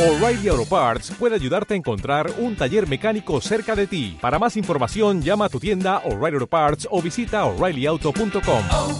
O'Reilly 0.00 0.48
Auto 0.48 0.64
Parts 0.64 1.10
puede 1.18 1.34
ayudarte 1.34 1.74
a 1.74 1.76
encontrar 1.76 2.32
un 2.38 2.56
taller 2.56 2.88
mecánico 2.88 3.38
cerca 3.42 3.76
de 3.76 3.86
ti. 3.86 4.16
Para 4.18 4.38
más 4.38 4.56
información, 4.56 5.20
llama 5.20 5.44
a 5.44 5.48
tu 5.50 5.60
tienda 5.60 5.98
O'Reilly 6.06 6.36
Auto 6.36 6.46
Parts 6.46 6.88
o 6.90 7.02
visita 7.02 7.44
oreillyauto.com. 7.44 8.62
oh, 8.72 8.98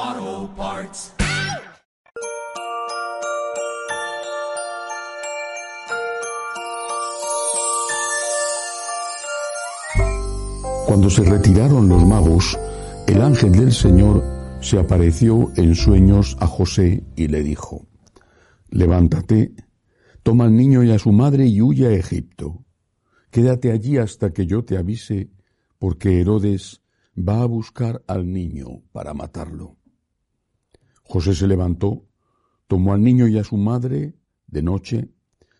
oh, 0.00 0.50
Parts. 0.56 1.12
Cuando 10.86 11.10
se 11.10 11.24
retiraron 11.24 11.88
los 11.88 12.06
magos, 12.06 12.56
el 13.08 13.20
ángel 13.20 13.50
del 13.50 13.72
Señor 13.72 14.37
se 14.60 14.78
apareció 14.78 15.52
en 15.56 15.74
sueños 15.74 16.36
a 16.40 16.46
José 16.46 17.04
y 17.16 17.28
le 17.28 17.42
dijo, 17.42 17.86
Levántate, 18.70 19.54
toma 20.22 20.44
al 20.44 20.56
niño 20.56 20.82
y 20.82 20.90
a 20.90 20.98
su 20.98 21.12
madre 21.12 21.46
y 21.46 21.62
huye 21.62 21.86
a 21.86 21.92
Egipto. 21.92 22.64
Quédate 23.30 23.70
allí 23.70 23.98
hasta 23.98 24.32
que 24.32 24.46
yo 24.46 24.64
te 24.64 24.76
avise, 24.76 25.30
porque 25.78 26.20
Herodes 26.20 26.82
va 27.16 27.42
a 27.42 27.46
buscar 27.46 28.02
al 28.06 28.30
niño 28.30 28.82
para 28.92 29.14
matarlo. 29.14 29.76
José 31.02 31.34
se 31.34 31.46
levantó, 31.46 32.04
tomó 32.66 32.92
al 32.92 33.02
niño 33.02 33.28
y 33.28 33.38
a 33.38 33.44
su 33.44 33.56
madre 33.56 34.16
de 34.46 34.62
noche, 34.62 35.10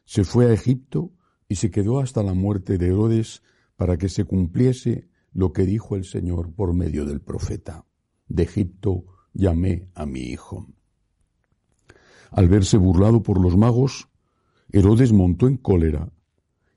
se 0.04 0.24
fue 0.24 0.46
a 0.46 0.52
Egipto 0.52 1.12
y 1.48 1.56
se 1.56 1.70
quedó 1.70 2.00
hasta 2.00 2.22
la 2.22 2.34
muerte 2.34 2.78
de 2.78 2.88
Herodes 2.88 3.42
para 3.76 3.96
que 3.96 4.08
se 4.08 4.24
cumpliese 4.24 5.08
lo 5.32 5.52
que 5.52 5.64
dijo 5.64 5.96
el 5.96 6.04
Señor 6.04 6.52
por 6.52 6.74
medio 6.74 7.04
del 7.04 7.20
profeta. 7.20 7.87
De 8.28 8.42
Egipto 8.42 9.04
llamé 9.32 9.88
a 9.94 10.06
mi 10.06 10.20
hijo. 10.20 10.66
Al 12.30 12.48
verse 12.48 12.76
burlado 12.76 13.22
por 13.22 13.40
los 13.40 13.56
magos, 13.56 14.08
Herodes 14.70 15.12
montó 15.12 15.48
en 15.48 15.56
cólera 15.56 16.10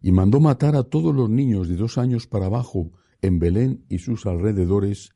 y 0.01 0.11
mandó 0.11 0.39
matar 0.39 0.75
a 0.75 0.83
todos 0.83 1.13
los 1.13 1.29
niños 1.29 1.67
de 1.67 1.75
dos 1.75 1.97
años 1.97 2.25
para 2.27 2.45
abajo 2.45 2.91
en 3.21 3.39
Belén 3.39 3.85
y 3.89 3.99
sus 3.99 4.25
alrededores, 4.25 5.11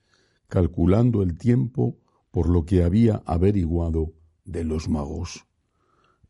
calculando 0.48 1.24
el 1.24 1.38
tiempo 1.38 1.98
por 2.32 2.50
lo 2.50 2.66
que 2.66 2.84
había 2.84 3.24
averiguado 3.26 4.14
de 4.44 4.64
los 4.64 4.90
magos. 4.90 5.46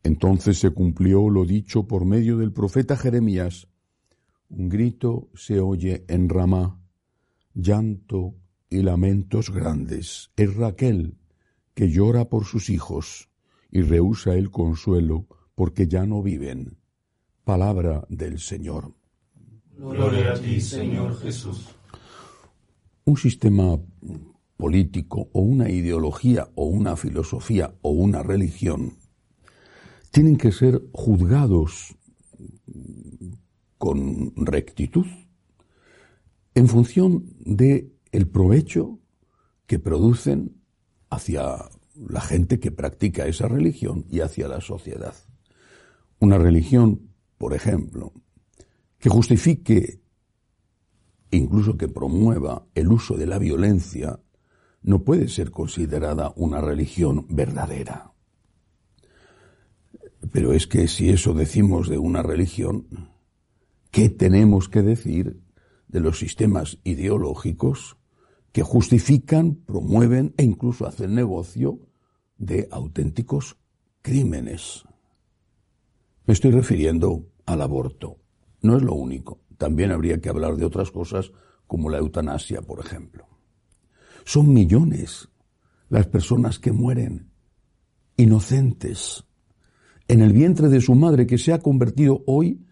Entonces 0.02 0.58
se 0.58 0.70
cumplió 0.70 1.28
lo 1.28 1.44
dicho 1.44 1.86
por 1.86 2.04
medio 2.04 2.38
del 2.38 2.52
profeta 2.52 2.96
Jeremías. 2.96 3.68
Un 4.48 4.68
grito 4.68 5.28
se 5.34 5.60
oye 5.60 6.04
en 6.08 6.28
Ramá, 6.28 6.80
llanto 7.54 8.36
y 8.70 8.82
lamentos 8.82 9.50
grandes. 9.50 10.30
Es 10.36 10.54
Raquel 10.54 11.14
que 11.74 11.90
llora 11.90 12.28
por 12.28 12.44
sus 12.44 12.70
hijos 12.70 13.28
y 13.70 13.82
rehúsa 13.82 14.34
el 14.34 14.50
consuelo 14.50 15.26
porque 15.54 15.86
ya 15.86 16.06
no 16.06 16.22
viven. 16.22 16.78
Palabra 17.44 18.04
del 18.08 18.38
Señor. 18.38 18.94
Gloria 19.76 20.32
a 20.32 20.40
ti, 20.40 20.60
Señor 20.60 21.18
Jesús. 21.20 21.68
Un 23.04 23.16
sistema 23.16 23.78
político 24.56 25.28
o 25.32 25.40
una 25.40 25.68
ideología 25.68 26.48
o 26.54 26.64
una 26.64 26.96
filosofía 26.96 27.74
o 27.82 27.90
una 27.90 28.22
religión 28.22 28.96
tienen 30.10 30.38
que 30.38 30.50
ser 30.50 30.82
juzgados 30.92 31.94
con 33.76 34.32
rectitud 34.36 35.06
en 36.54 36.68
función 36.68 37.26
de 37.40 37.92
el 38.16 38.28
provecho 38.28 38.98
que 39.66 39.78
producen 39.78 40.62
hacia 41.10 41.68
la 41.94 42.22
gente 42.22 42.58
que 42.58 42.70
practica 42.70 43.26
esa 43.26 43.46
religión 43.46 44.06
y 44.10 44.20
hacia 44.20 44.48
la 44.48 44.62
sociedad. 44.62 45.14
Una 46.18 46.38
religión, 46.38 47.10
por 47.36 47.52
ejemplo, 47.52 48.14
que 48.98 49.10
justifique, 49.10 50.00
incluso 51.30 51.76
que 51.76 51.88
promueva 51.88 52.66
el 52.74 52.90
uso 52.90 53.18
de 53.18 53.26
la 53.26 53.38
violencia, 53.38 54.18
no 54.80 55.04
puede 55.04 55.28
ser 55.28 55.50
considerada 55.50 56.32
una 56.36 56.62
religión 56.62 57.26
verdadera. 57.28 58.12
Pero 60.32 60.54
es 60.54 60.66
que 60.66 60.88
si 60.88 61.10
eso 61.10 61.34
decimos 61.34 61.90
de 61.90 61.98
una 61.98 62.22
religión, 62.22 63.10
¿qué 63.90 64.08
tenemos 64.08 64.70
que 64.70 64.80
decir 64.80 65.42
de 65.86 66.00
los 66.00 66.18
sistemas 66.18 66.78
ideológicos 66.82 67.98
que 68.56 68.62
justifican, 68.62 69.56
promueven 69.66 70.32
e 70.38 70.42
incluso 70.42 70.86
hacen 70.86 71.14
negocio 71.14 71.78
de 72.38 72.66
auténticos 72.70 73.58
crímenes? 74.00 74.82
Me 76.24 76.32
estoy 76.32 76.52
refiriendo 76.52 77.28
al 77.44 77.60
aborto. 77.60 78.16
No 78.62 78.78
es 78.78 78.82
lo 78.82 78.94
único. 78.94 79.42
También 79.58 79.92
habría 79.92 80.22
que 80.22 80.30
hablar 80.30 80.56
de 80.56 80.64
otras 80.64 80.90
cosas 80.90 81.32
como 81.66 81.90
la 81.90 81.98
eutanasia, 81.98 82.62
por 82.62 82.80
ejemplo. 82.80 83.28
Son 84.24 84.50
millones 84.50 85.28
las 85.90 86.06
personas 86.06 86.58
que 86.58 86.72
mueren 86.72 87.30
inocentes 88.16 89.22
en 90.08 90.22
el 90.22 90.32
vientre 90.32 90.70
de 90.70 90.80
su 90.80 90.94
madre 90.94 91.26
que 91.26 91.36
se 91.36 91.52
ha 91.52 91.58
convertido 91.58 92.24
hoy 92.26 92.64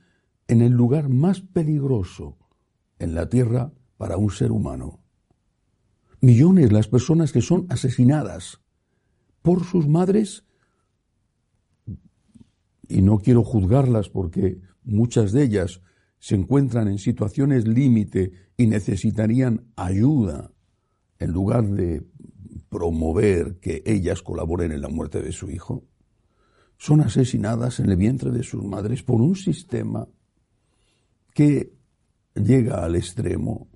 en 0.49 0.62
el 0.62 0.72
lugar 0.72 1.11
más 1.11 1.43
peligroso 1.43 2.39
en 2.99 3.15
la 3.15 3.28
tierra 3.28 3.71
para 3.99 4.16
un 4.16 4.31
ser 4.31 4.51
humano. 4.51 5.03
Millones 6.24 6.72
las 6.72 6.88
personas 6.88 7.32
que 7.32 7.42
son 7.42 7.66
asesinadas 7.68 8.62
por 9.42 9.62
sus 9.62 9.86
madres. 9.86 10.46
Y 12.88 13.02
no 13.02 13.18
quiero 13.18 13.44
juzgarlas 13.44 14.08
porque 14.08 14.58
muchas 14.84 15.32
de 15.32 15.42
ellas 15.42 15.82
se 16.18 16.34
encuentran 16.34 16.88
en 16.88 16.96
situaciones 16.96 17.68
límite 17.68 18.32
y 18.56 18.68
necesitarían 18.68 19.66
ayuda 19.76 20.50
en 21.18 21.30
lugar 21.30 21.68
de 21.68 22.02
promover 22.70 23.58
que 23.60 23.82
ellas 23.84 24.22
colaboren 24.22 24.72
en 24.72 24.80
la 24.80 24.88
muerte 24.88 25.20
de 25.20 25.30
su 25.30 25.50
hijo, 25.50 25.84
son 26.78 27.02
asesinadas 27.02 27.80
en 27.80 27.91
el 27.91 27.98
vientre 27.98 28.30
de 28.30 28.44
sus 28.44 28.64
madres 28.64 29.02
por 29.02 29.20
un 29.20 29.36
sistema 29.36 30.08
que 31.34 31.74
llega 32.34 32.82
al 32.82 32.96
extremo 32.96 33.68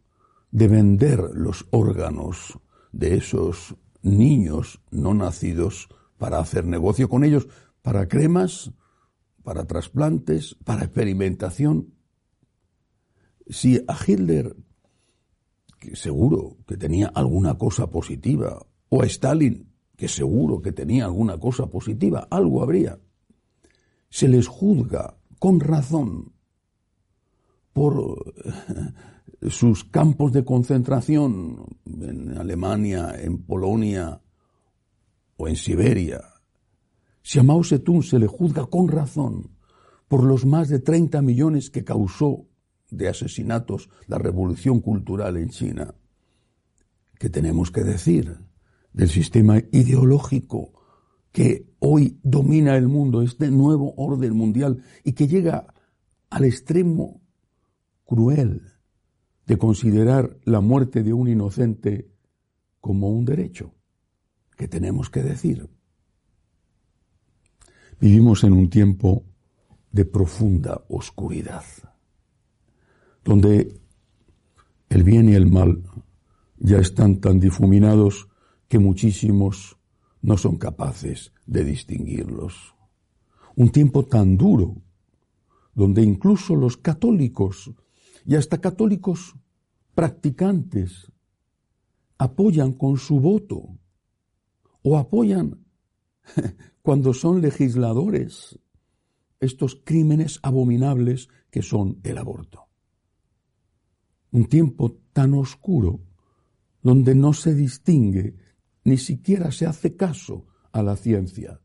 de 0.50 0.68
vender 0.68 1.18
los 1.34 1.66
órganos 1.70 2.58
de 2.92 3.16
esos 3.16 3.76
niños 4.02 4.80
no 4.90 5.14
nacidos 5.14 5.88
para 6.16 6.38
hacer 6.38 6.66
negocio 6.66 7.08
con 7.08 7.24
ellos, 7.24 7.48
para 7.82 8.08
cremas, 8.08 8.72
para 9.42 9.66
trasplantes, 9.66 10.56
para 10.64 10.84
experimentación. 10.84 11.94
Si 13.48 13.82
a 13.86 13.96
Hitler, 14.06 14.56
que 15.78 15.96
seguro 15.96 16.58
que 16.66 16.76
tenía 16.76 17.08
alguna 17.08 17.56
cosa 17.56 17.90
positiva, 17.90 18.66
o 18.88 19.02
a 19.02 19.06
Stalin, 19.06 19.72
que 19.96 20.08
seguro 20.08 20.60
que 20.60 20.72
tenía 20.72 21.04
alguna 21.04 21.38
cosa 21.38 21.66
positiva, 21.66 22.26
algo 22.30 22.62
habría, 22.62 22.98
se 24.10 24.28
les 24.28 24.46
juzga 24.46 25.18
con 25.38 25.60
razón 25.60 26.32
por 27.72 28.34
sus 29.42 29.84
campos 29.84 30.32
de 30.32 30.44
concentración 30.44 31.64
en 31.86 32.36
Alemania, 32.36 33.14
en 33.18 33.38
Polonia 33.44 34.20
o 35.36 35.48
en 35.48 35.56
Siberia. 35.56 36.20
Si 37.22 37.38
a 37.38 37.42
Mao 37.42 37.62
Zedong 37.62 38.02
se 38.02 38.18
le 38.18 38.26
juzga 38.26 38.66
con 38.66 38.88
razón 38.88 39.56
por 40.08 40.24
los 40.24 40.44
más 40.44 40.68
de 40.68 40.80
30 40.80 41.22
millones 41.22 41.70
que 41.70 41.84
causó 41.84 42.48
de 42.90 43.08
asesinatos 43.08 43.90
la 44.06 44.18
revolución 44.18 44.80
cultural 44.80 45.36
en 45.36 45.50
China, 45.50 45.94
¿qué 47.18 47.28
tenemos 47.28 47.70
que 47.70 47.84
decir 47.84 48.38
del 48.92 49.10
sistema 49.10 49.58
ideológico 49.70 50.72
que 51.30 51.70
hoy 51.78 52.18
domina 52.22 52.76
el 52.76 52.88
mundo, 52.88 53.22
este 53.22 53.50
nuevo 53.50 53.94
orden 53.96 54.34
mundial 54.34 54.82
y 55.04 55.12
que 55.12 55.28
llega 55.28 55.74
al 56.30 56.44
extremo 56.44 57.20
cruel 58.04 58.77
de 59.48 59.56
considerar 59.56 60.36
la 60.44 60.60
muerte 60.60 61.02
de 61.02 61.14
un 61.14 61.26
inocente 61.26 62.06
como 62.82 63.08
un 63.08 63.24
derecho 63.24 63.72
que 64.58 64.68
tenemos 64.68 65.08
que 65.08 65.22
decir. 65.22 65.70
Vivimos 67.98 68.44
en 68.44 68.52
un 68.52 68.68
tiempo 68.68 69.24
de 69.90 70.04
profunda 70.04 70.84
oscuridad, 70.90 71.64
donde 73.24 73.80
el 74.90 75.02
bien 75.02 75.30
y 75.30 75.34
el 75.34 75.50
mal 75.50 75.82
ya 76.58 76.76
están 76.76 77.18
tan 77.18 77.40
difuminados 77.40 78.28
que 78.68 78.78
muchísimos 78.78 79.78
no 80.20 80.36
son 80.36 80.58
capaces 80.58 81.32
de 81.46 81.64
distinguirlos. 81.64 82.74
Un 83.56 83.70
tiempo 83.70 84.04
tan 84.04 84.36
duro, 84.36 84.76
donde 85.74 86.02
incluso 86.02 86.54
los 86.54 86.76
católicos 86.76 87.72
y 88.28 88.36
hasta 88.36 88.60
católicos 88.60 89.34
practicantes 89.94 91.10
apoyan 92.18 92.72
con 92.72 92.98
su 92.98 93.20
voto 93.20 93.78
o 94.82 94.98
apoyan 94.98 95.64
cuando 96.82 97.14
son 97.14 97.40
legisladores 97.40 98.60
estos 99.40 99.80
crímenes 99.82 100.40
abominables 100.42 101.30
que 101.50 101.62
son 101.62 102.00
el 102.02 102.18
aborto. 102.18 102.66
Un 104.32 104.44
tiempo 104.44 104.98
tan 105.14 105.32
oscuro 105.32 106.00
donde 106.82 107.14
no 107.14 107.32
se 107.32 107.54
distingue, 107.54 108.36
ni 108.84 108.98
siquiera 108.98 109.50
se 109.52 109.64
hace 109.64 109.96
caso 109.96 110.44
a 110.70 110.82
la 110.82 110.96
ciencia. 110.96 111.62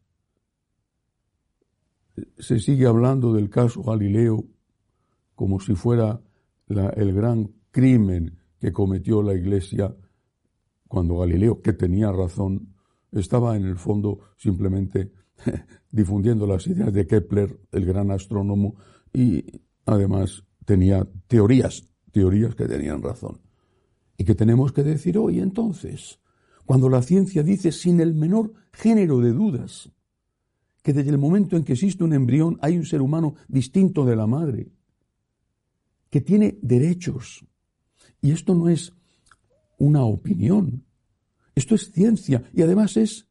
Se 2.37 2.57
sigue 2.61 2.87
hablando 2.87 3.33
del 3.33 3.49
caso 3.49 3.83
Galileo 3.83 4.45
como 5.35 5.59
si 5.59 5.75
fuera 5.75 6.21
el 6.95 7.13
gran 7.13 7.51
crimen 7.71 8.37
que 8.59 8.71
cometió 8.71 9.21
la 9.21 9.33
Iglesia 9.33 9.95
cuando 10.87 11.17
Galileo, 11.17 11.61
que 11.61 11.73
tenía 11.73 12.11
razón, 12.11 12.75
estaba 13.11 13.57
en 13.57 13.65
el 13.65 13.77
fondo 13.77 14.19
simplemente 14.37 15.11
difundiendo 15.91 16.45
las 16.45 16.67
ideas 16.67 16.93
de 16.93 17.07
Kepler, 17.07 17.59
el 17.71 17.85
gran 17.85 18.11
astrónomo, 18.11 18.75
y 19.11 19.43
además 19.85 20.43
tenía 20.65 21.07
teorías, 21.27 21.89
teorías 22.11 22.55
que 22.55 22.67
tenían 22.67 23.01
razón. 23.01 23.41
Y 24.17 24.23
que 24.23 24.35
tenemos 24.35 24.71
que 24.71 24.83
decir 24.83 25.17
hoy 25.17 25.39
entonces, 25.39 26.19
cuando 26.65 26.89
la 26.89 27.01
ciencia 27.01 27.43
dice 27.43 27.71
sin 27.71 27.99
el 27.99 28.13
menor 28.13 28.53
género 28.71 29.19
de 29.19 29.31
dudas 29.31 29.91
que 30.83 30.93
desde 30.93 31.11
el 31.11 31.17
momento 31.17 31.55
en 31.55 31.63
que 31.63 31.73
existe 31.73 32.03
un 32.03 32.13
embrión 32.13 32.57
hay 32.61 32.77
un 32.77 32.85
ser 32.85 33.01
humano 33.01 33.35
distinto 33.47 34.05
de 34.05 34.15
la 34.15 34.27
madre, 34.27 34.71
que 36.13 36.21
tiene 36.21 36.59
derechos. 36.61 37.43
Y 38.21 38.33
esto 38.33 38.53
no 38.53 38.69
es 38.69 38.93
una 39.79 40.03
opinión, 40.03 40.85
esto 41.55 41.73
es 41.73 41.91
ciencia 41.91 42.43
y 42.53 42.61
además 42.61 42.97
es, 42.97 43.27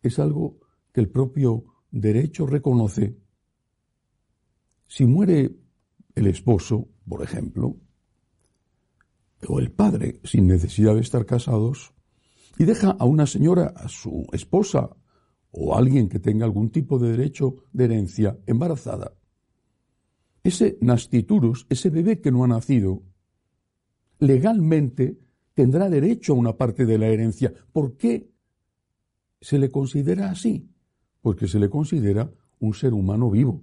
es 0.00 0.20
algo 0.20 0.60
que 0.92 1.00
el 1.00 1.10
propio 1.10 1.64
derecho 1.90 2.46
reconoce. 2.46 3.18
Si 4.86 5.06
muere 5.06 5.56
el 6.14 6.28
esposo, 6.28 6.86
por 7.04 7.24
ejemplo, 7.24 7.76
o 9.48 9.58
el 9.58 9.72
padre, 9.72 10.20
sin 10.22 10.46
necesidad 10.46 10.94
de 10.94 11.00
estar 11.00 11.26
casados, 11.26 11.94
y 12.60 12.64
deja 12.64 12.92
a 12.92 13.06
una 13.06 13.26
señora, 13.26 13.74
a 13.74 13.88
su 13.88 14.24
esposa, 14.30 14.88
o 15.50 15.74
a 15.74 15.78
alguien 15.78 16.08
que 16.08 16.20
tenga 16.20 16.44
algún 16.44 16.70
tipo 16.70 17.00
de 17.00 17.10
derecho 17.10 17.64
de 17.72 17.86
herencia 17.86 18.38
embarazada, 18.46 19.18
ese 20.48 20.78
nastiturus, 20.80 21.66
ese 21.68 21.90
bebé 21.90 22.20
que 22.20 22.32
no 22.32 22.44
ha 22.44 22.48
nacido, 22.48 23.02
legalmente 24.18 25.18
tendrá 25.54 25.88
derecho 25.88 26.32
a 26.32 26.36
una 26.36 26.56
parte 26.56 26.86
de 26.86 26.98
la 26.98 27.08
herencia. 27.08 27.52
¿Por 27.72 27.96
qué 27.96 28.30
se 29.40 29.58
le 29.58 29.70
considera 29.70 30.30
así? 30.30 30.68
Porque 31.20 31.46
se 31.46 31.58
le 31.58 31.68
considera 31.68 32.30
un 32.58 32.74
ser 32.74 32.92
humano 32.92 33.30
vivo. 33.30 33.62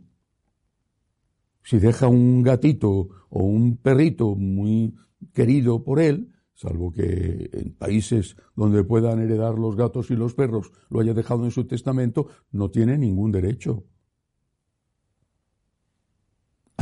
Si 1.64 1.80
deja 1.80 2.08
un 2.08 2.44
gatito 2.44 3.10
o 3.30 3.44
un 3.44 3.78
perrito 3.78 4.36
muy 4.36 4.96
querido 5.34 5.84
por 5.84 6.00
él, 6.00 6.32
salvo 6.54 6.92
que 6.92 7.50
en 7.52 7.74
países 7.74 8.36
donde 8.56 8.84
puedan 8.84 9.20
heredar 9.20 9.58
los 9.58 9.76
gatos 9.76 10.12
y 10.12 10.16
los 10.16 10.36
perros 10.36 10.72
lo 10.90 11.00
haya 11.00 11.14
dejado 11.14 11.44
en 11.46 11.52
su 11.52 11.66
testamento, 11.66 12.28
no 12.52 12.70
tiene 12.70 12.98
ningún 12.98 13.32
derecho. 13.32 13.86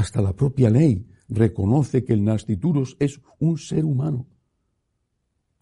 Hasta 0.04 0.22
la 0.22 0.36
propia 0.36 0.70
ley 0.70 1.08
reconoce 1.30 2.04
que 2.04 2.12
el 2.12 2.26
nasciturus 2.26 2.98
es 3.00 3.22
un 3.40 3.58
ser 3.58 3.86
humano. 3.86 4.28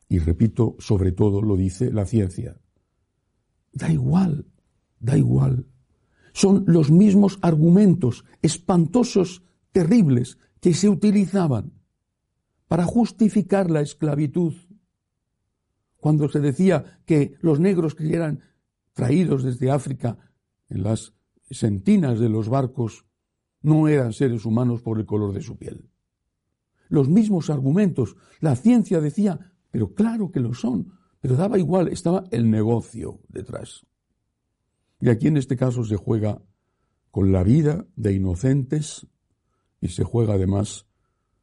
Y 0.09 0.17
repito, 0.17 0.75
sobre 0.79 1.11
todo 1.11 1.43
lo 1.43 1.55
dice 1.55 1.91
la 1.91 2.07
ciencia. 2.07 2.59
Da 3.71 3.91
igual, 3.91 4.47
da 4.99 5.15
igual. 5.15 5.67
Son 6.33 6.63
los 6.65 6.89
mismos 6.89 7.37
argumentos 7.43 8.25
espantosos, 8.41 9.43
terribles, 9.71 10.39
que 10.59 10.73
se 10.73 10.89
utilizaban 10.89 11.73
para 12.67 12.85
justificar 12.85 13.69
la 13.69 13.81
esclavitud. 13.81 14.55
Cuando 15.97 16.29
se 16.29 16.39
decía 16.39 16.99
que 17.05 17.35
los 17.41 17.59
negros 17.59 17.93
que 17.93 18.11
eran 18.11 18.41
traídos 18.93 19.43
desde 19.43 19.69
África 19.69 20.17
en 20.67 20.81
las 20.81 21.13
sentinas 21.51 22.19
de 22.19 22.29
los 22.29 22.49
barcos 22.49 23.05
no 23.61 23.87
eran 23.87 24.13
seres 24.13 24.45
humanos 24.45 24.81
por 24.81 24.99
el 24.99 25.05
color 25.05 25.33
de 25.33 25.41
su 25.41 25.57
piel. 25.57 25.89
Los 26.89 27.09
mismos 27.09 27.49
argumentos, 27.49 28.15
la 28.39 28.55
ciencia 28.55 28.99
decía, 28.99 29.53
pero 29.69 29.93
claro 29.93 30.31
que 30.31 30.39
lo 30.39 30.53
son, 30.53 30.93
pero 31.21 31.35
daba 31.35 31.57
igual, 31.57 31.87
estaba 31.87 32.25
el 32.31 32.49
negocio 32.49 33.21
detrás. 33.29 33.85
Y 34.99 35.09
aquí 35.09 35.27
en 35.27 35.37
este 35.37 35.55
caso 35.55 35.83
se 35.83 35.95
juega 35.95 36.41
con 37.09 37.31
la 37.31 37.43
vida 37.43 37.85
de 37.95 38.13
inocentes 38.13 39.07
y 39.79 39.89
se 39.89 40.03
juega 40.03 40.33
además 40.33 40.85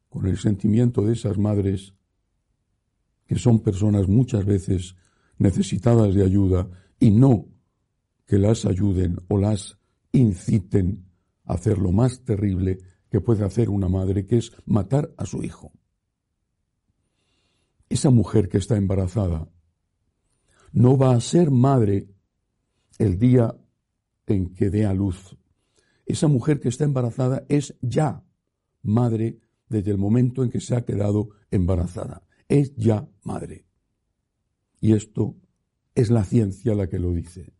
con 0.09 0.27
el 0.27 0.37
sentimiento 0.37 1.03
de 1.03 1.13
esas 1.13 1.37
madres 1.37 1.93
que 3.25 3.37
son 3.37 3.59
personas 3.59 4.07
muchas 4.07 4.45
veces 4.45 4.95
necesitadas 5.37 6.15
de 6.15 6.23
ayuda 6.23 6.67
y 6.99 7.11
no 7.11 7.45
que 8.25 8.37
las 8.37 8.65
ayuden 8.65 9.17
o 9.27 9.37
las 9.37 9.77
inciten 10.11 11.08
hacer 11.49 11.79
lo 11.79 11.91
más 11.91 12.23
terrible 12.23 12.79
que 13.09 13.21
puede 13.21 13.43
hacer 13.43 13.69
una 13.69 13.89
madre, 13.89 14.25
que 14.25 14.37
es 14.37 14.51
matar 14.65 15.13
a 15.17 15.25
su 15.25 15.43
hijo. 15.43 15.71
Esa 17.89 18.11
mujer 18.11 18.49
que 18.49 18.59
está 18.59 18.77
embarazada 18.77 19.49
no 20.71 20.95
va 20.95 21.15
a 21.15 21.19
ser 21.19 21.49
madre 21.49 22.07
el 22.99 23.17
día 23.17 23.57
en 24.27 24.53
que 24.53 24.69
dé 24.69 24.85
a 24.85 24.93
luz. 24.93 25.35
Esa 26.05 26.27
mujer 26.27 26.59
que 26.59 26.69
está 26.69 26.83
embarazada 26.83 27.45
es 27.49 27.75
ya 27.81 28.23
madre 28.83 29.39
desde 29.67 29.89
el 29.89 29.97
momento 29.97 30.43
en 30.43 30.51
que 30.51 30.61
se 30.61 30.75
ha 30.75 30.85
quedado 30.85 31.29
embarazada. 31.49 32.21
Es 32.47 32.75
ya 32.75 33.09
madre. 33.23 33.65
Y 34.79 34.93
esto 34.93 35.35
es 35.95 36.11
la 36.11 36.23
ciencia 36.23 36.75
la 36.75 36.87
que 36.87 36.99
lo 36.99 37.11
dice. 37.11 37.53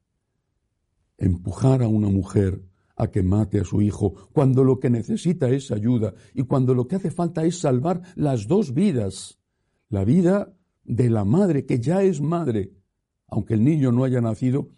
Empujar 1.18 1.82
a 1.82 1.88
una 1.88 2.10
mujer 2.10 2.69
a 3.00 3.10
que 3.10 3.24
mate 3.24 3.62
a 3.62 3.64
su 3.64 3.82
hijo 3.82 4.30
cuando 4.34 4.64
lo 4.64 4.78
que 4.78 4.90
necesita 4.90 5.50
es 5.50 5.72
ayuda 5.72 6.14
y 6.34 6.44
cuando 6.44 6.76
lo 6.76 6.86
que 6.86 6.98
hace 6.98 7.10
falta 7.10 7.46
es 7.46 7.58
salvar 7.58 8.02
las 8.16 8.46
dos 8.46 8.74
vidas. 8.74 9.40
La 9.90 10.04
vida 10.04 10.54
de 10.84 11.10
la 11.10 11.24
madre, 11.24 11.66
que 11.66 11.80
ya 11.80 12.04
es 12.04 12.20
madre, 12.20 12.74
aunque 13.28 13.54
el 13.54 13.64
niño 13.64 13.94
no 13.94 14.04
haya 14.04 14.20
nacido, 14.20 14.70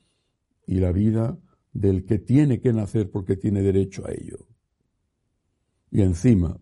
y 0.68 0.76
la 0.76 0.92
vida 0.92 1.40
del 1.74 2.06
que 2.06 2.20
tiene 2.20 2.62
que 2.62 2.72
nacer 2.74 3.10
porque 3.10 3.38
tiene 3.38 3.64
derecho 3.64 4.06
a 4.06 4.12
ello. 4.12 4.48
Y 5.90 6.02
encima, 6.02 6.60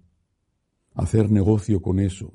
hacer 0.94 1.30
negocio 1.30 1.82
con 1.82 2.00
eso, 2.00 2.34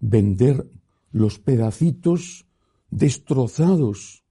vender 0.00 0.66
los 1.10 1.38
pedacitos 1.38 2.46
destrozados 2.90 4.24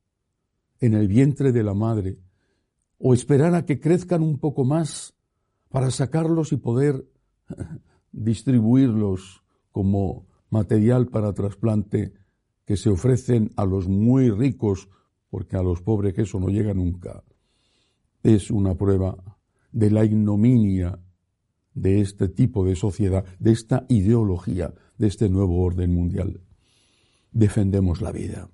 en 0.79 0.95
el 0.95 1.07
vientre 1.07 1.51
de 1.51 1.63
la 1.63 1.75
madre, 1.75 2.17
o 2.97 3.13
esperar 3.13 3.55
a 3.55 3.65
que 3.65 3.79
crezcan 3.79 4.21
un 4.21 4.39
poco 4.39 4.63
más 4.63 5.13
para 5.69 5.91
sacarlos 5.91 6.51
y 6.51 6.57
poder 6.57 7.05
distribuirlos 8.11 9.43
como 9.71 10.25
material 10.49 11.07
para 11.07 11.33
trasplante 11.33 12.13
que 12.65 12.77
se 12.77 12.89
ofrecen 12.89 13.51
a 13.55 13.65
los 13.65 13.87
muy 13.87 14.31
ricos, 14.31 14.89
porque 15.29 15.57
a 15.57 15.61
los 15.61 15.81
pobres 15.81 16.17
eso 16.17 16.39
no 16.39 16.47
llega 16.47 16.73
nunca. 16.73 17.23
Es 18.23 18.49
una 18.49 18.75
prueba 18.75 19.17
de 19.71 19.91
la 19.91 20.05
ignominia 20.05 20.99
de 21.73 21.99
este 21.99 22.29
tipo 22.29 22.65
de 22.65 22.75
sociedad, 22.75 23.25
de 23.37 23.51
esta 23.51 23.85
ideología, 23.89 24.73
de 24.97 25.07
este 25.07 25.29
nuevo 25.29 25.61
orden 25.61 25.93
mundial. 25.93 26.41
Defendemos 27.31 28.01
la 28.01 28.11
vida. 28.11 28.49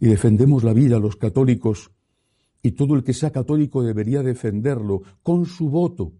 Y 0.00 0.08
defendemos 0.08 0.64
la 0.64 0.72
vida 0.72 0.98
los 0.98 1.16
católicos, 1.16 1.92
y 2.62 2.72
todo 2.72 2.94
el 2.94 3.02
que 3.02 3.12
sea 3.12 3.30
católico 3.30 3.82
debería 3.82 4.22
defenderlo 4.22 5.02
con 5.22 5.46
su 5.46 5.68
voto. 5.68 6.12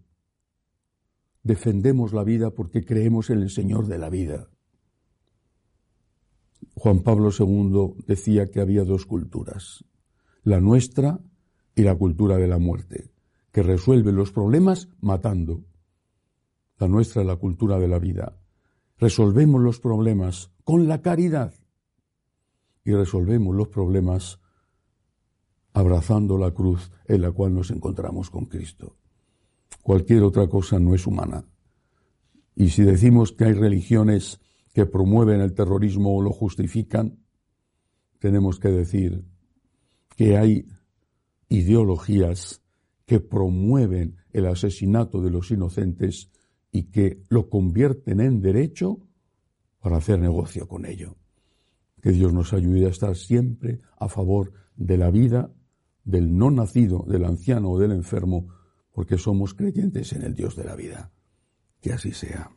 Defendemos 1.42 2.12
la 2.12 2.24
vida 2.24 2.50
porque 2.50 2.84
creemos 2.84 3.30
en 3.30 3.40
el 3.40 3.50
Señor 3.50 3.86
de 3.86 3.98
la 3.98 4.10
vida. 4.10 4.48
Juan 6.74 7.00
Pablo 7.00 7.30
II 7.36 8.04
decía 8.06 8.50
que 8.50 8.60
había 8.60 8.84
dos 8.84 9.06
culturas, 9.06 9.84
la 10.42 10.60
nuestra 10.60 11.20
y 11.74 11.82
la 11.82 11.94
cultura 11.96 12.36
de 12.36 12.48
la 12.48 12.58
muerte 12.58 13.12
que 13.52 13.62
resuelve 13.62 14.12
los 14.12 14.32
problemas 14.32 14.88
matando. 15.00 15.62
La 16.78 16.88
nuestra 16.88 17.20
es 17.20 17.28
la 17.28 17.36
cultura 17.36 17.78
de 17.78 17.86
la 17.86 17.98
vida. 17.98 18.38
Resolvemos 18.98 19.60
los 19.60 19.78
problemas 19.78 20.50
con 20.64 20.88
la 20.88 21.02
caridad 21.02 21.54
y 22.84 22.92
resolvemos 22.92 23.54
los 23.54 23.68
problemas 23.68 24.40
abrazando 25.72 26.38
la 26.38 26.52
cruz 26.52 26.90
en 27.06 27.22
la 27.22 27.30
cual 27.32 27.54
nos 27.54 27.70
encontramos 27.70 28.30
con 28.30 28.46
Cristo. 28.46 28.96
Cualquier 29.82 30.22
otra 30.22 30.46
cosa 30.48 30.78
no 30.78 30.94
es 30.94 31.06
humana. 31.06 31.44
Y 32.54 32.70
si 32.70 32.82
decimos 32.82 33.32
que 33.32 33.44
hay 33.46 33.54
religiones 33.54 34.40
que 34.72 34.86
promueven 34.86 35.40
el 35.40 35.54
terrorismo 35.54 36.16
o 36.16 36.22
lo 36.22 36.30
justifican, 36.30 37.18
tenemos 38.18 38.58
que 38.58 38.68
decir 38.68 39.24
que 40.16 40.36
hay 40.36 40.66
ideologías 41.48 42.62
que 43.06 43.20
promueven 43.20 44.16
el 44.32 44.46
asesinato 44.46 45.20
de 45.20 45.30
los 45.30 45.50
inocentes 45.50 46.30
y 46.70 46.84
que 46.84 47.22
lo 47.28 47.48
convierten 47.50 48.20
en 48.20 48.40
derecho 48.40 49.00
para 49.80 49.96
hacer 49.96 50.18
negocio 50.18 50.68
con 50.68 50.86
ello. 50.86 51.16
Que 52.00 52.12
Dios 52.12 52.32
nos 52.32 52.52
ayude 52.52 52.86
a 52.86 52.90
estar 52.90 53.16
siempre 53.16 53.80
a 53.98 54.08
favor 54.08 54.52
de 54.76 54.96
la 54.96 55.10
vida 55.10 55.52
del 56.04 56.36
no 56.36 56.50
nacido, 56.50 57.04
del 57.08 57.24
anciano 57.24 57.70
o 57.70 57.78
del 57.78 57.92
enfermo, 57.92 58.48
porque 58.92 59.18
somos 59.18 59.54
creyentes 59.54 60.12
en 60.12 60.22
el 60.22 60.34
Dios 60.34 60.56
de 60.56 60.64
la 60.64 60.76
vida. 60.76 61.12
Que 61.80 61.92
así 61.92 62.12
sea. 62.12 62.56